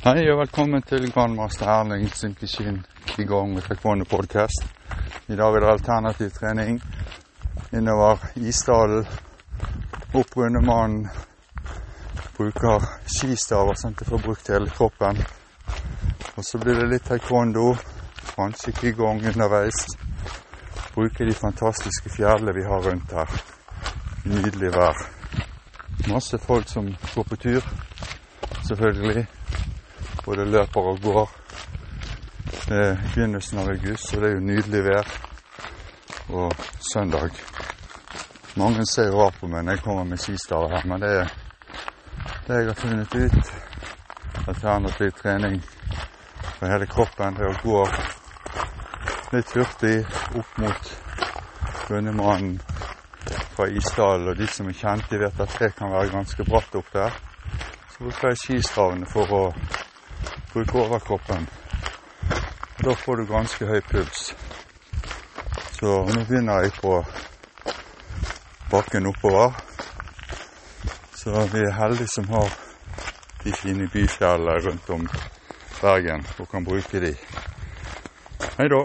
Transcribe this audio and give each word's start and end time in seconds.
Hei 0.00 0.22
og 0.32 0.38
velkommen 0.38 0.80
til 0.88 1.10
Grandmaster 1.12 1.68
Erling 1.68 2.06
Simkishin 2.16 2.78
i 3.20 3.24
gang 3.28 3.50
med 3.52 3.66
Taekwondo 3.66 4.06
podcast. 4.08 4.62
I 5.28 5.36
dag 5.36 5.54
er 5.54 5.60
det 5.60 5.68
alternativ 5.68 6.30
trening 6.30 6.78
innover 7.76 8.22
Isdalen. 8.36 9.04
Opprunde 10.14 10.62
mannen 10.64 11.10
Bruker 12.38 12.86
skistaver 13.04 13.76
som 13.76 13.92
jeg 13.92 14.08
får 14.08 14.22
brukt 14.24 14.48
hele 14.48 14.70
kroppen. 14.70 15.20
Og 16.36 16.44
så 16.48 16.58
blir 16.58 16.80
det 16.80 16.88
litt 16.94 17.04
taekwondo. 17.04 17.74
Kanskje 18.38 18.72
qigong 18.78 19.20
underveis. 19.34 19.84
Bruke 20.94 21.28
de 21.28 21.34
fantastiske 21.42 22.14
fjellene 22.16 22.54
vi 22.56 22.64
har 22.64 22.88
rundt 22.88 23.12
her. 23.12 23.36
Nydelig 24.24 24.72
vær. 24.78 25.04
Masse 26.08 26.38
folk 26.38 26.72
som 26.72 26.88
går 27.14 27.28
på 27.34 27.36
tur, 27.36 27.68
selvfølgelig. 28.64 29.26
Både 30.24 30.44
løper 30.44 30.80
og 30.80 31.00
går. 31.02 31.30
Det 32.68 32.78
er 32.86 32.96
begynnelsen 33.14 33.58
av 33.58 33.68
august, 33.72 34.08
så 34.08 34.20
det 34.20 34.28
er 34.28 34.34
jo 34.34 34.46
nydelig 34.46 34.84
vær. 34.84 35.12
Og 36.28 36.52
søndag. 36.92 37.30
Mange 38.56 38.86
ser 38.86 39.10
rart 39.14 39.38
på 39.40 39.48
meg 39.50 39.64
når 39.64 39.72
jeg 39.78 39.82
kommer 39.84 40.04
med 40.04 40.18
skistaver 40.18 40.74
her, 40.74 40.86
men 40.86 41.00
det 41.02 41.10
er 41.20 41.28
det 42.46 42.56
jeg 42.58 42.66
har 42.66 42.78
funnet 42.78 43.14
ut. 43.14 43.52
Alternativ 44.48 45.10
trening 45.22 45.60
for 46.58 46.66
hele 46.66 46.86
kroppen. 46.86 47.36
Det 47.38 47.46
å 47.46 47.58
gå 47.62 47.84
litt 49.32 49.54
hurtig 49.54 49.96
opp 50.38 50.58
mot 50.58 50.90
bunnemannen 51.88 52.58
fra 53.56 53.68
Isdalen. 53.68 54.28
Og 54.28 54.36
de 54.38 54.46
som 54.50 54.68
er 54.68 54.78
kjente, 54.78 55.18
vet 55.18 55.40
at 55.40 55.58
det 55.60 55.72
kan 55.78 55.92
være 55.94 56.12
ganske 56.14 56.46
bratt 56.48 56.74
opp 56.80 56.90
der. 56.92 57.14
Så 57.92 58.04
bruker 58.04 58.32
jeg 58.32 58.42
skistravene 58.44 59.08
for 59.10 59.36
å 59.36 59.44
bruke 60.52 60.78
overkroppen. 60.78 61.48
Og 62.78 62.84
da 62.84 62.94
får 63.04 63.16
du 63.16 63.26
ganske 63.32 63.66
høy 63.66 63.80
puls. 63.90 64.22
Så 65.78 65.86
nå 66.14 66.24
begynner 66.28 66.64
jeg 66.64 66.72
på 66.80 67.04
bakken 68.70 69.06
oppover. 69.06 69.54
Så 71.14 71.46
vi 71.52 71.64
er 71.64 71.76
heldige 71.76 72.08
som 72.14 72.28
har 72.28 72.48
de 73.44 73.52
fine 73.52 73.88
byfjellene 73.92 74.58
rundt 74.66 74.90
om 74.90 75.08
Bergen 75.80 76.26
og 76.38 76.48
kan 76.50 76.64
bruke 76.64 77.00
de. 77.00 77.14
Hei 78.58 78.68
da. 78.68 78.84